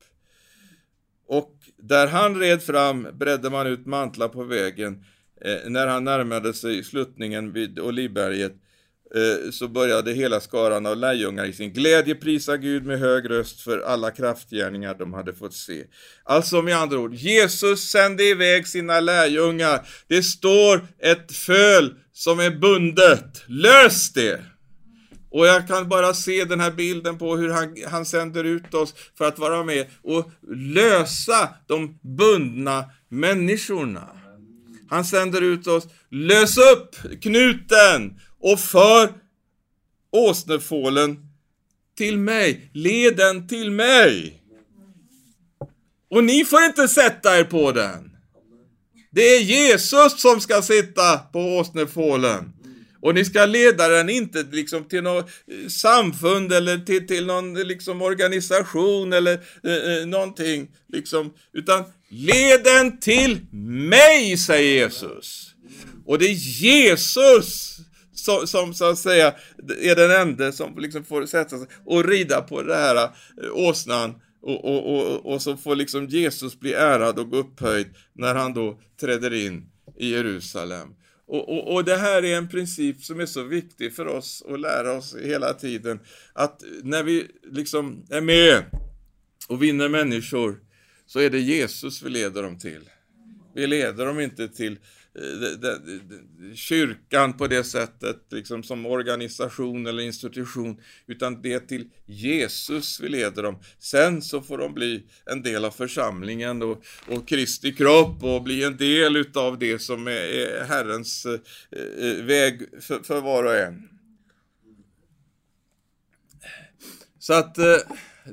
[1.27, 5.05] Och där han red fram bredde man ut mantlar på vägen.
[5.41, 8.59] Eh, när han närmade sig sluttningen vid Olivberget eh,
[9.15, 13.61] Eh, så började hela skaran av lärjungar i sin glädje prisa Gud med hög röst
[13.61, 15.85] för alla kraftgärningar de hade fått se.
[16.25, 19.89] Alltså med andra ord, Jesus sände iväg sina lärjungar.
[20.09, 23.43] Det står ett föl som är bundet.
[23.47, 24.45] Lös det!
[25.31, 28.95] Och jag kan bara se den här bilden på hur han, han sänder ut oss
[29.19, 30.31] för att vara med och
[30.75, 34.09] lösa de bundna människorna.
[34.91, 39.13] Han sänder ut oss, lös upp knuten och för
[40.13, 41.17] åsnefålen
[41.97, 44.43] till mig, led den till mig.
[46.11, 48.11] Och ni får inte sätta er på den.
[49.11, 52.53] Det är Jesus som ska sitta på åsnefålen.
[53.01, 57.55] Och ni ska leda den inte liksom till något eh, samfund eller till, till någon
[57.55, 59.33] liksom organisation eller
[59.65, 63.39] eh, eh, någonting, liksom, utan led den till
[63.91, 65.55] mig, säger Jesus.
[66.07, 67.77] Och det är Jesus
[68.29, 69.35] som, som så att säga
[69.81, 73.11] är den enda som liksom får sätta sig och rida på det här eh,
[73.53, 78.55] åsnan och, och, och, och så får liksom Jesus bli ärad och upphöjd när han
[78.55, 80.89] då träder in i Jerusalem.
[81.27, 84.61] Och, och, och, det här är en princip som är så viktig för oss att
[84.61, 86.01] lära oss hela tiden.
[86.33, 88.65] Att när vi liksom är med
[89.49, 90.61] och vinner människor
[91.07, 92.91] så är det Jesus vi leder dem till.
[93.55, 94.79] Vi leder dem inte till
[95.15, 103.01] Eh, kyrkan på det sättet, liksom som organisation eller institution, utan det är till Jesus
[103.01, 103.59] vi leder dem.
[103.79, 108.65] Sen så får de bli en del av församlingen och, och Kristi kropp och bli
[108.65, 111.41] en del utav det som är, är Herrens eh,
[111.71, 113.89] eh, väg för, för var och en.
[117.19, 117.77] Så att eh,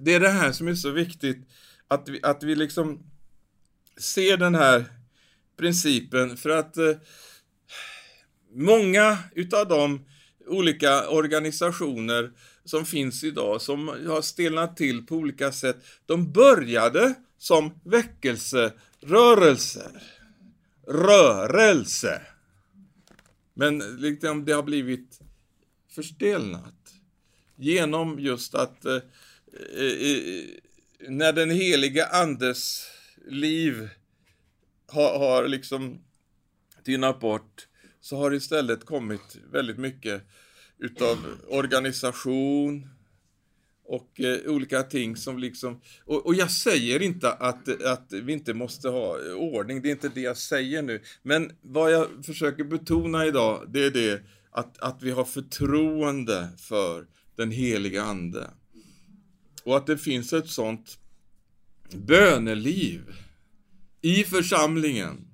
[0.01, 1.37] det är det här som är så viktigt,
[1.87, 3.03] att vi, att vi liksom
[3.97, 4.85] ser den här
[5.57, 6.95] principen för att eh,
[8.53, 10.05] många utav de
[10.47, 12.31] olika organisationer
[12.65, 20.01] som finns idag som har stelnat till på olika sätt, de började som väckelserörelser.
[20.87, 22.21] Rörelse.
[23.53, 25.19] Men liksom det har blivit
[25.95, 26.93] förstelnat
[27.55, 29.01] genom just att eh, eh,
[31.09, 32.87] när den heliga andes
[33.27, 33.89] liv
[34.87, 36.01] har, har liksom
[36.85, 37.67] tynat bort
[38.01, 40.23] så har det istället kommit väldigt mycket
[40.79, 41.17] utav
[41.47, 42.89] organisation
[43.87, 45.81] och eh, olika ting som liksom...
[46.05, 50.09] Och, och, jag säger inte att, att vi inte måste ha ordning, det är inte
[50.09, 51.01] det jag säger nu.
[51.23, 54.21] Men vad jag försöker betona idag, det är det
[54.51, 58.49] att, att vi har förtroende för den heliga Ande.
[59.63, 60.97] Och att det finns ett sånt
[61.93, 63.24] böneliv
[64.05, 65.27] i församlingen.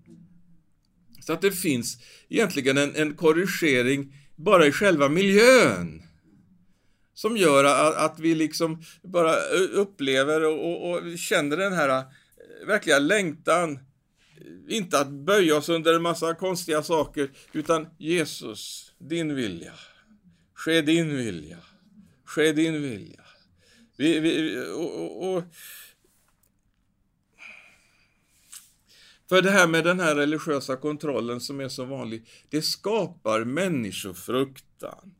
[1.22, 1.98] Så att det finns
[2.30, 6.04] egentligen en, en korrigering bara i själva miljön.
[7.14, 9.36] Som gör att, att vi liksom bara
[9.74, 13.80] upplever och, och, och känner den här eh, verkliga längtan
[14.70, 19.74] inte att böja oss under en massa konstiga saker, utan Jesus, din vilja.
[20.54, 21.58] Ske din vilja.
[22.26, 23.22] Ske din vilja.
[23.98, 25.44] Vi, vi, och, och,
[29.32, 35.14] för det här med den här religiösa kontrollen som är så vanlig, det skapar människofruktan.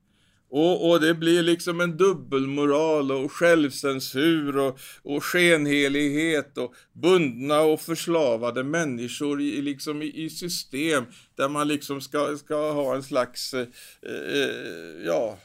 [0.50, 7.82] Och, och det blir liksom en dubbelmoral och självcensur och, och skenhelighet och bundna och
[7.82, 13.54] förslavade människor i, liksom i, i system där man liksom ska, ska ha en slags,
[13.54, 13.68] eh,
[14.02, 15.40] eh ja,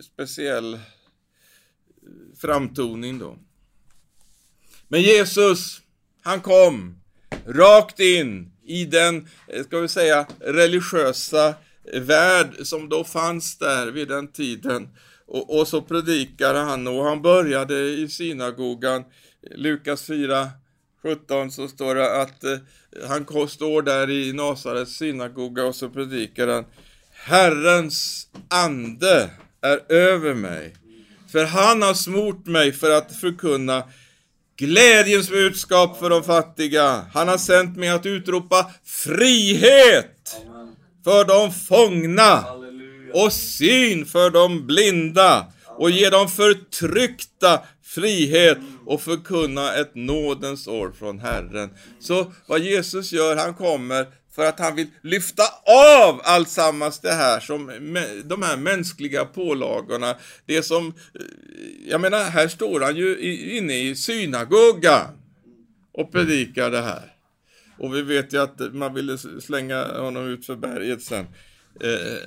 [0.00, 0.78] speciell
[2.36, 3.38] framtoning då.
[4.88, 5.80] Men Jesus,
[6.22, 6.97] han kom
[7.48, 11.54] rakt in i den, eh, ska vi säga, religiösa
[11.92, 14.88] eh, värld som då fanns där vid den tiden.
[15.26, 19.04] Och, och så predikade han och han började i synagogan.
[19.56, 20.50] Lukas 4,
[21.02, 22.58] 17 så står det att eh,
[23.08, 26.64] han står där i Nasarets synagoga och så predikar han
[27.12, 29.30] Herrens ande
[29.60, 30.74] är över mig.
[31.32, 33.84] För han har smort mig för att förkunna
[34.58, 37.06] glädjens budskap för de fattiga.
[37.14, 40.36] Han har sänt mig att utropa frihet
[41.04, 42.44] för de fångna
[43.14, 45.46] och syn för de blinda
[45.78, 51.70] och ge de förtryckta frihet och förkunna ett nådens år från Herren.
[52.00, 54.06] Så vad Jesus gör, han kommer
[54.38, 55.42] för att han vill lyfta
[56.06, 57.66] av alltsammans det här som
[58.24, 60.16] de här mänskliga pålagorna.
[60.46, 60.94] Det som,
[61.86, 63.18] jag menar, här står han ju
[63.56, 65.06] inne i synagogan
[65.92, 67.12] och predikar det här.
[67.78, 71.26] Och vi vet ju att man ville slänga honom ut för berget sen.
[71.80, 72.18] Eh,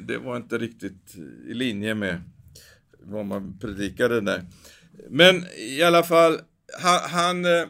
[0.00, 1.14] det var inte riktigt
[1.48, 2.22] i linje med
[3.02, 4.44] vad man predikade där.
[5.10, 6.40] Men i alla fall,
[6.80, 7.66] han, han, eh,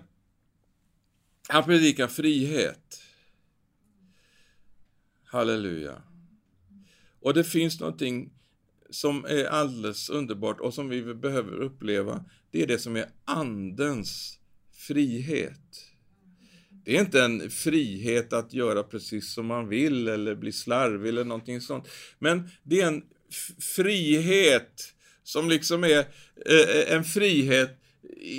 [1.48, 3.02] han predikar frihet.
[5.32, 6.02] Halleluja.
[7.20, 8.32] Och det finns någonting
[8.90, 12.24] som är alldeles underbart och som vi behöver uppleva.
[12.50, 14.38] Det är det som är Andens
[14.72, 15.60] frihet.
[16.84, 21.24] Det är inte en frihet att göra precis som man vill eller bli slarvig eller
[21.24, 21.88] någonting sånt.
[22.18, 23.02] Men det är en
[23.74, 25.98] frihet som liksom är
[26.46, 27.78] eh, eh, en frihet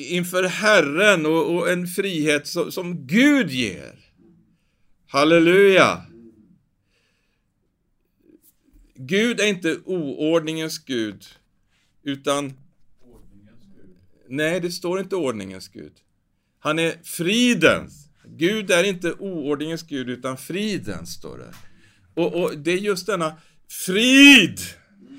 [0.10, 4.00] inför Herren och, och en frihet som, som Gud ger.
[5.08, 6.13] Halleluja!
[8.96, 11.26] Gud är inte oordningens Gud,
[12.04, 12.54] utan...
[14.28, 15.94] Nej, det står inte ordningens Gud.
[16.60, 18.10] Han är fridens.
[18.26, 21.54] Gud är inte oordningens Gud, utan fridens, står det.
[22.22, 23.34] Och, och det är just denna
[23.70, 24.60] frid,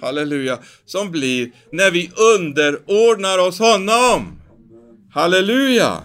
[0.00, 4.40] halleluja, som blir när vi underordnar oss honom.
[5.10, 6.02] Halleluja!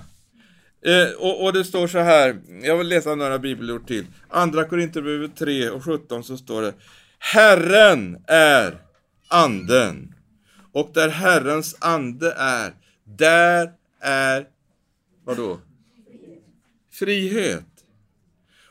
[0.86, 4.06] Eh, och, och, det står så här, jag vill läsa några bibelord till.
[4.30, 6.74] Andra Korinthierbrevet 3 och 17 så står det
[7.20, 8.78] Herren är
[9.28, 10.16] anden.
[10.72, 14.48] Och där Herrens ande är, där är,
[15.26, 15.60] vadå?
[16.92, 17.66] Frihet.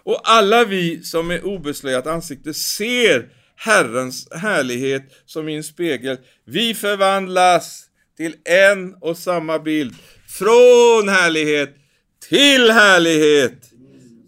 [0.02, 6.18] Och alla vi som är obeslöjat ansikte ser Herrens härlighet som i en spegel.
[6.44, 7.84] Vi förvandlas
[8.16, 9.94] till en och samma bild.
[10.26, 11.76] Från härlighet
[12.28, 13.70] till härlighet.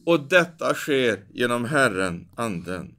[0.07, 2.95] Och detta sker genom Herren, Anden.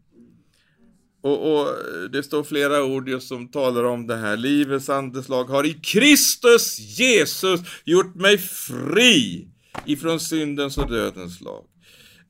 [1.23, 1.67] Och, och,
[2.11, 4.37] det står flera ord just som talar om det här.
[4.37, 9.47] Livets andeslag har i Kristus Jesus gjort mig fri
[9.85, 11.63] ifrån syndens och dödens lag.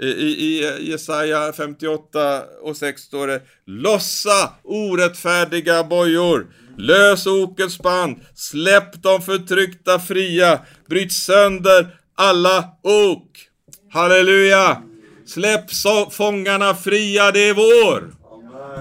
[0.02, 6.48] I, i Jesaja 58 och 6 står det Lossa orättfärdiga bojor,
[6.78, 10.60] lös okets band, släpp de förtryckta fria,
[10.90, 13.32] bryt sönder alla ok.
[13.92, 14.84] Halleluja!
[15.26, 18.21] Släpp så fångarna fria, det är vår.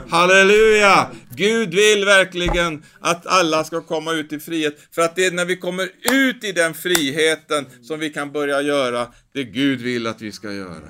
[0.09, 1.11] Halleluja!
[1.37, 5.45] Gud vill verkligen att alla ska komma ut i frihet, för att det är när
[5.45, 10.23] vi kommer ut i den friheten som vi kan börja göra det Gud vill att
[10.23, 10.89] vi ska göra.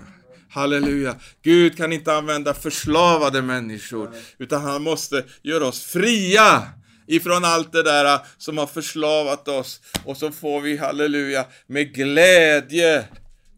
[0.51, 1.15] Halleluja!
[1.43, 6.63] Gud kan inte använda förslavade människor, utan han måste göra oss fria
[7.07, 9.81] ifrån allt det där som har förslavat oss.
[10.05, 13.05] Och så får vi, halleluja, med glädje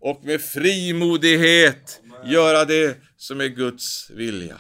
[0.01, 4.57] och med frimodighet göra det som är Guds vilja.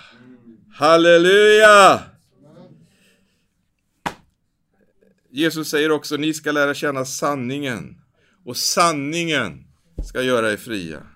[0.74, 2.02] Halleluja!
[5.30, 8.00] Jesus säger också, ni ska lära känna sanningen
[8.44, 9.64] och sanningen
[10.04, 11.06] ska göra er fria.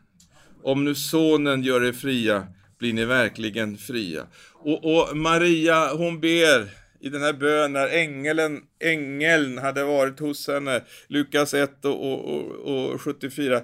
[0.63, 2.47] Om nu sonen gör er fria
[2.79, 4.27] blir ni verkligen fria.
[4.53, 10.49] Och, och Maria, hon ber i den här bönen när ängeln, ängeln hade varit hos
[10.49, 13.63] henne, Lukas 1 och, och, och 74,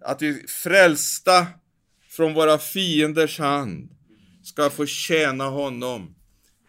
[0.00, 1.46] att vi frälsta
[2.10, 3.95] från våra fienders hand
[4.46, 6.14] ska få tjäna honom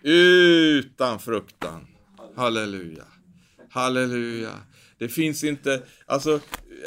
[0.03, 1.88] utan fruktan.
[2.36, 3.03] Halleluja.
[3.69, 4.51] Halleluja.
[4.97, 6.39] Det finns inte, alltså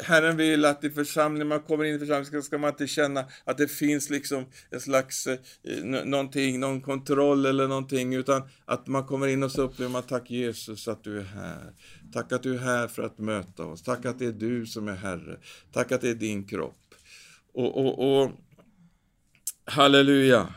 [0.03, 3.57] Herren vill att i församlingen, man kommer in i församlingen, ska man inte känna att
[3.57, 5.37] det finns liksom en slags, eh,
[5.83, 10.31] någonting, någon kontroll eller någonting, utan att man kommer in och så upplever man, tack
[10.31, 11.73] Jesus att du är här.
[12.13, 13.83] Tack att du är här för att möta oss.
[13.83, 15.37] Tack att det är du som är Herre.
[15.71, 16.77] Tack att det är din kropp.
[17.53, 18.31] Och, och, och
[19.65, 20.53] halleluja.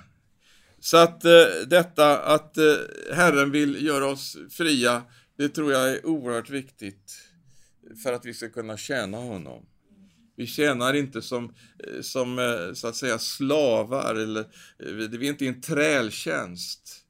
[0.85, 1.31] Så att eh,
[1.67, 2.65] detta att eh,
[3.13, 5.03] Herren vill göra oss fria,
[5.37, 7.19] det tror jag är oerhört viktigt
[8.03, 9.67] för att vi ska kunna tjäna honom.
[10.37, 11.45] Vi tjänar inte som,
[11.79, 17.05] eh, som eh, så att säga slavar, eller eh, vi är inte i en trältjänst,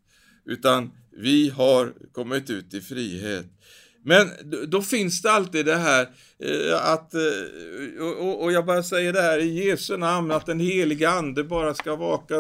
[0.45, 3.47] utan vi har kommit ut i frihet.
[4.07, 4.31] Men
[4.69, 9.39] då finns det alltid det här eh, att, eh, och jag bara säger det här
[9.39, 12.35] i Jesu namn, att den heliga Ande bara ska vaka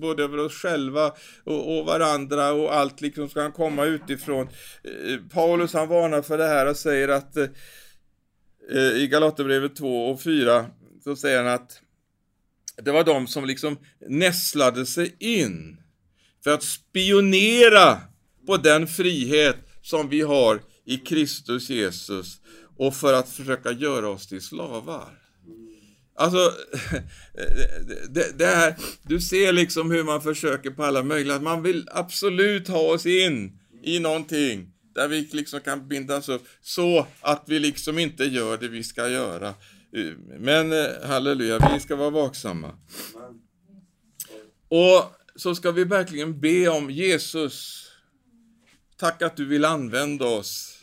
[0.00, 1.12] både över oss själva
[1.44, 4.48] och, varandra och allt liksom ska komma utifrån.
[4.84, 7.36] Eh, Paulus han varnar för det här och säger att
[8.96, 10.66] i Galaterbrevet 2 och 4
[11.04, 11.80] så säger han att
[12.82, 15.76] det var de som liksom nässlade sig in
[16.44, 17.98] för att spionera
[18.46, 22.40] på den frihet som vi har i Kristus Jesus
[22.76, 25.18] och för att försöka göra oss till slavar.
[26.18, 26.38] Alltså,
[28.10, 32.68] det, det här, du ser liksom hur man försöker på alla möjliga, man vill absolut
[32.68, 37.98] ha oss in i någonting där vi liksom kan bindas upp så att vi liksom
[37.98, 39.54] inte gör det vi ska göra.
[40.38, 42.78] Men eh, halleluja, vi ska vara vaksamma.
[44.68, 47.86] Och så ska vi verkligen be om Jesus.
[48.96, 50.75] Tack att du vill använda oss.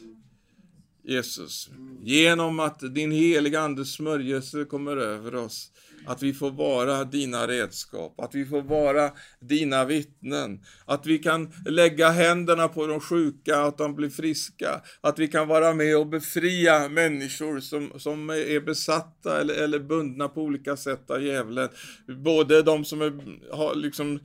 [1.06, 1.70] Jesus,
[2.04, 5.72] genom att din heliga Andes smörjelse kommer över oss
[6.08, 11.51] att vi får vara dina redskap, att vi får vara dina vittnen, att vi kan
[11.66, 16.08] lägga händerna på de sjuka, att de blir friska, att vi kan vara med och
[16.08, 21.70] befria människor som, som är besatta eller, eller bundna på olika sätt av djävulen.
[22.08, 23.14] Både de som är,
[23.56, 24.20] har liksom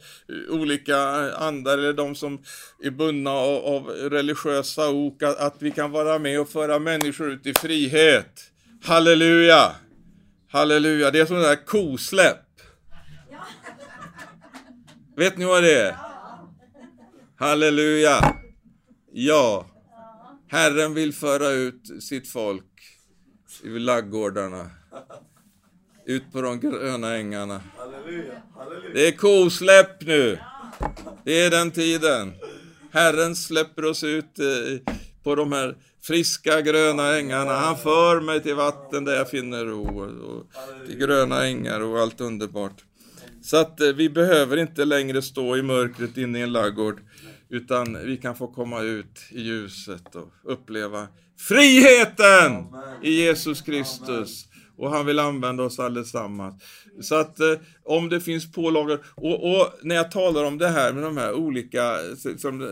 [0.50, 0.98] olika
[1.32, 2.38] andar eller de som
[2.82, 7.30] är bundna av, av religiösa ok, att, att vi kan vara med och föra människor
[7.30, 8.52] ut i frihet.
[8.82, 9.74] Halleluja!
[10.50, 12.36] Halleluja, det är som det där kosläpp.
[15.16, 15.96] Vet ni vad det är?
[17.36, 18.34] Halleluja.
[19.12, 19.66] Ja.
[20.48, 22.64] Herren vill föra ut sitt folk
[23.64, 24.70] i laggårdarna.
[26.06, 27.60] Ut på de gröna ängarna.
[28.94, 30.38] Det är kosläpp nu.
[31.24, 32.34] Det är den tiden.
[32.92, 34.94] Herren släpper oss ut eh,
[35.28, 37.52] på de här friska gröna ängarna.
[37.52, 40.00] Han för mig till vatten där jag finner ro.
[40.04, 40.46] Och
[40.86, 42.84] till gröna ängar och allt underbart.
[43.42, 47.00] Så att eh, vi behöver inte längre stå i mörkret inne i en laggård.
[47.48, 51.08] Utan vi kan få komma ut i ljuset och uppleva
[51.38, 52.66] friheten
[53.02, 54.46] i Jesus Kristus.
[54.78, 56.62] Och han vill använda oss allesammans.
[57.00, 57.54] Så att eh,
[57.84, 61.32] om det finns pålagor, och, och, när jag talar om det här med de här
[61.32, 61.96] olika
[62.38, 62.62] som,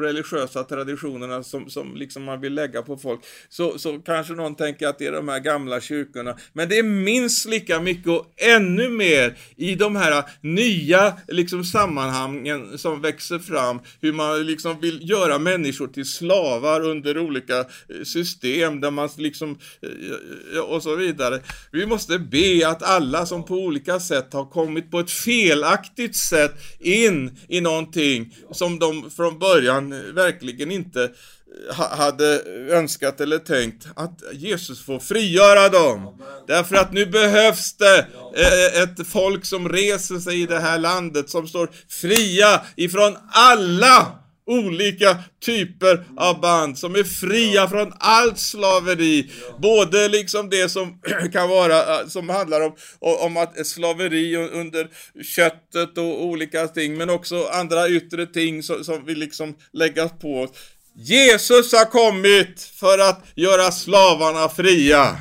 [0.00, 4.88] religiösa traditionerna som, som liksom man vill lägga på folk, så, så kanske någon tänker
[4.88, 6.36] att det är de här gamla kyrkorna.
[6.52, 12.78] Men det är minst lika mycket och ännu mer i de här nya liksom, sammanhangen
[12.78, 17.66] som växer fram, hur man liksom vill göra människor till slavar under olika eh,
[18.04, 21.40] system där man liksom, eh, och så vidare.
[21.72, 26.52] Vi måste be att alla som på olika sätt har kommit på ett felaktigt sätt
[26.78, 34.22] in i någonting som de från början verkligen inte eh, hade önskat eller tänkt att
[34.32, 36.22] Jesus får frigöra dem.
[36.46, 41.30] Därför att nu behövs det eh, ett folk som reser sig i det här landet
[41.30, 49.30] som står fria ifrån alla olika typer av band som är fria från allt slaveri.
[49.58, 51.00] Både liksom det som
[51.32, 54.88] kan vara, eh, som handlar om, om att slaveri under
[55.22, 60.40] köttet och olika ting, men också andra yttre ting som, som vill liksom läggas på
[60.40, 60.50] oss.
[60.94, 65.16] Jesus har kommit för att göra slavarna fria.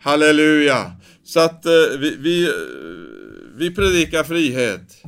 [0.00, 0.92] Halleluja!
[1.24, 2.54] Så att eh, vi, vi, eh,
[3.56, 5.02] vi predikar frihet.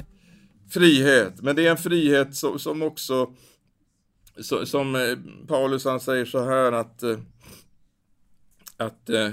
[0.73, 3.27] Frihet, men det är en frihet som, som också
[4.43, 5.18] så, som eh,
[5.49, 7.18] Paulus han säger så här att, eh,
[8.76, 9.30] att eh,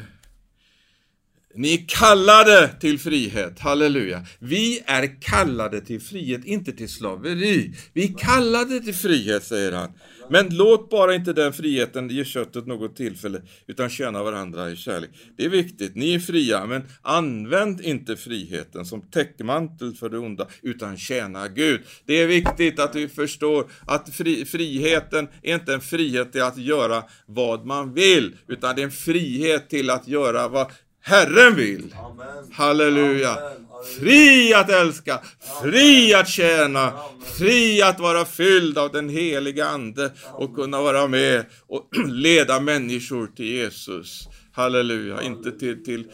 [1.55, 4.25] ni är kallade till frihet, halleluja.
[4.39, 7.75] Vi är kallade till frihet, inte till slaveri.
[7.93, 9.91] Vi är kallade till frihet, säger han.
[10.29, 15.09] Men låt bara inte den friheten ge köttet något tillfälle, utan tjäna varandra i kärlek.
[15.37, 20.47] Det är viktigt, ni är fria, men använd inte friheten som täckmantel för det onda,
[20.61, 21.81] utan tjäna Gud.
[22.05, 26.57] Det är viktigt att vi förstår att fri, friheten är inte en frihet till att
[26.57, 30.71] göra vad man vill, utan det är en frihet till att göra vad
[31.07, 31.95] Herren vill.
[31.97, 32.51] Amen.
[32.51, 33.31] Halleluja.
[33.31, 33.67] Amen.
[33.99, 35.21] Fri att älska,
[35.61, 36.93] fri att tjäna,
[37.37, 43.27] fri att vara fylld av den heliga Ande och kunna vara med och leda människor
[43.27, 44.27] till Jesus.
[44.51, 46.11] Halleluja, inte till, till,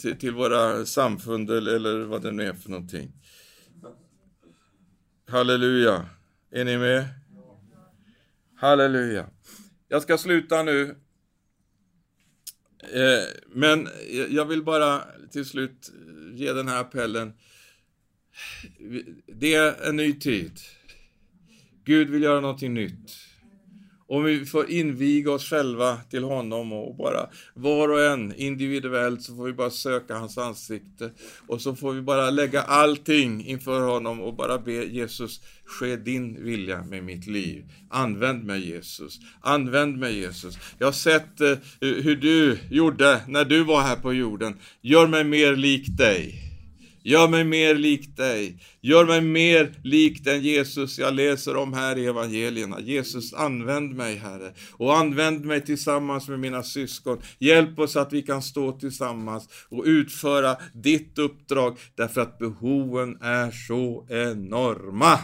[0.00, 3.12] till, till våra samfund eller vad det nu är för någonting.
[5.28, 6.06] Halleluja.
[6.52, 7.04] Är ni med?
[8.56, 9.26] Halleluja.
[9.88, 10.96] Jag ska sluta nu
[12.92, 13.88] Eh, men
[14.28, 15.92] jag vill bara till slut
[16.32, 17.32] ge den här appellen.
[19.26, 20.60] Det är en ny tid.
[21.84, 23.25] Gud vill göra någonting nytt.
[24.08, 29.36] Om vi får inviga oss själva till honom och bara var och en individuellt så
[29.36, 31.10] får vi bara söka hans ansikte
[31.46, 36.44] och så får vi bara lägga allting inför honom och bara be Jesus, ske din
[36.44, 37.64] vilja med mitt liv.
[37.90, 40.58] Använd mig Jesus, använd mig Jesus.
[40.78, 44.54] Jag har sett eh, hur du gjorde när du var här på jorden.
[44.80, 46.45] Gör mig mer lik dig.
[47.06, 48.58] Gör mig mer lik dig.
[48.80, 52.80] Gör mig mer lik den Jesus jag läser om här i evangelierna.
[52.80, 54.52] Jesus, använd mig Herre.
[54.72, 57.20] Och använd mig tillsammans med mina syskon.
[57.38, 63.50] Hjälp oss att vi kan stå tillsammans och utföra ditt uppdrag därför att behoven är
[63.50, 65.18] så enorma.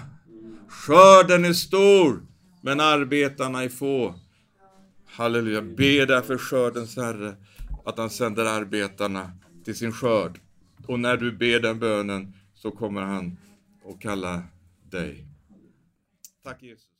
[0.68, 2.22] Skörden är stor,
[2.62, 4.14] men arbetarna är få.
[5.06, 5.62] Halleluja.
[5.62, 7.34] Be därför skördens Herre
[7.84, 9.30] att han sänder arbetarna
[9.64, 10.40] till sin skörd.
[10.86, 13.36] Och när du ber den bönen så kommer han
[13.84, 14.42] att kalla
[14.90, 15.26] dig.
[16.42, 16.91] Tack Jesus.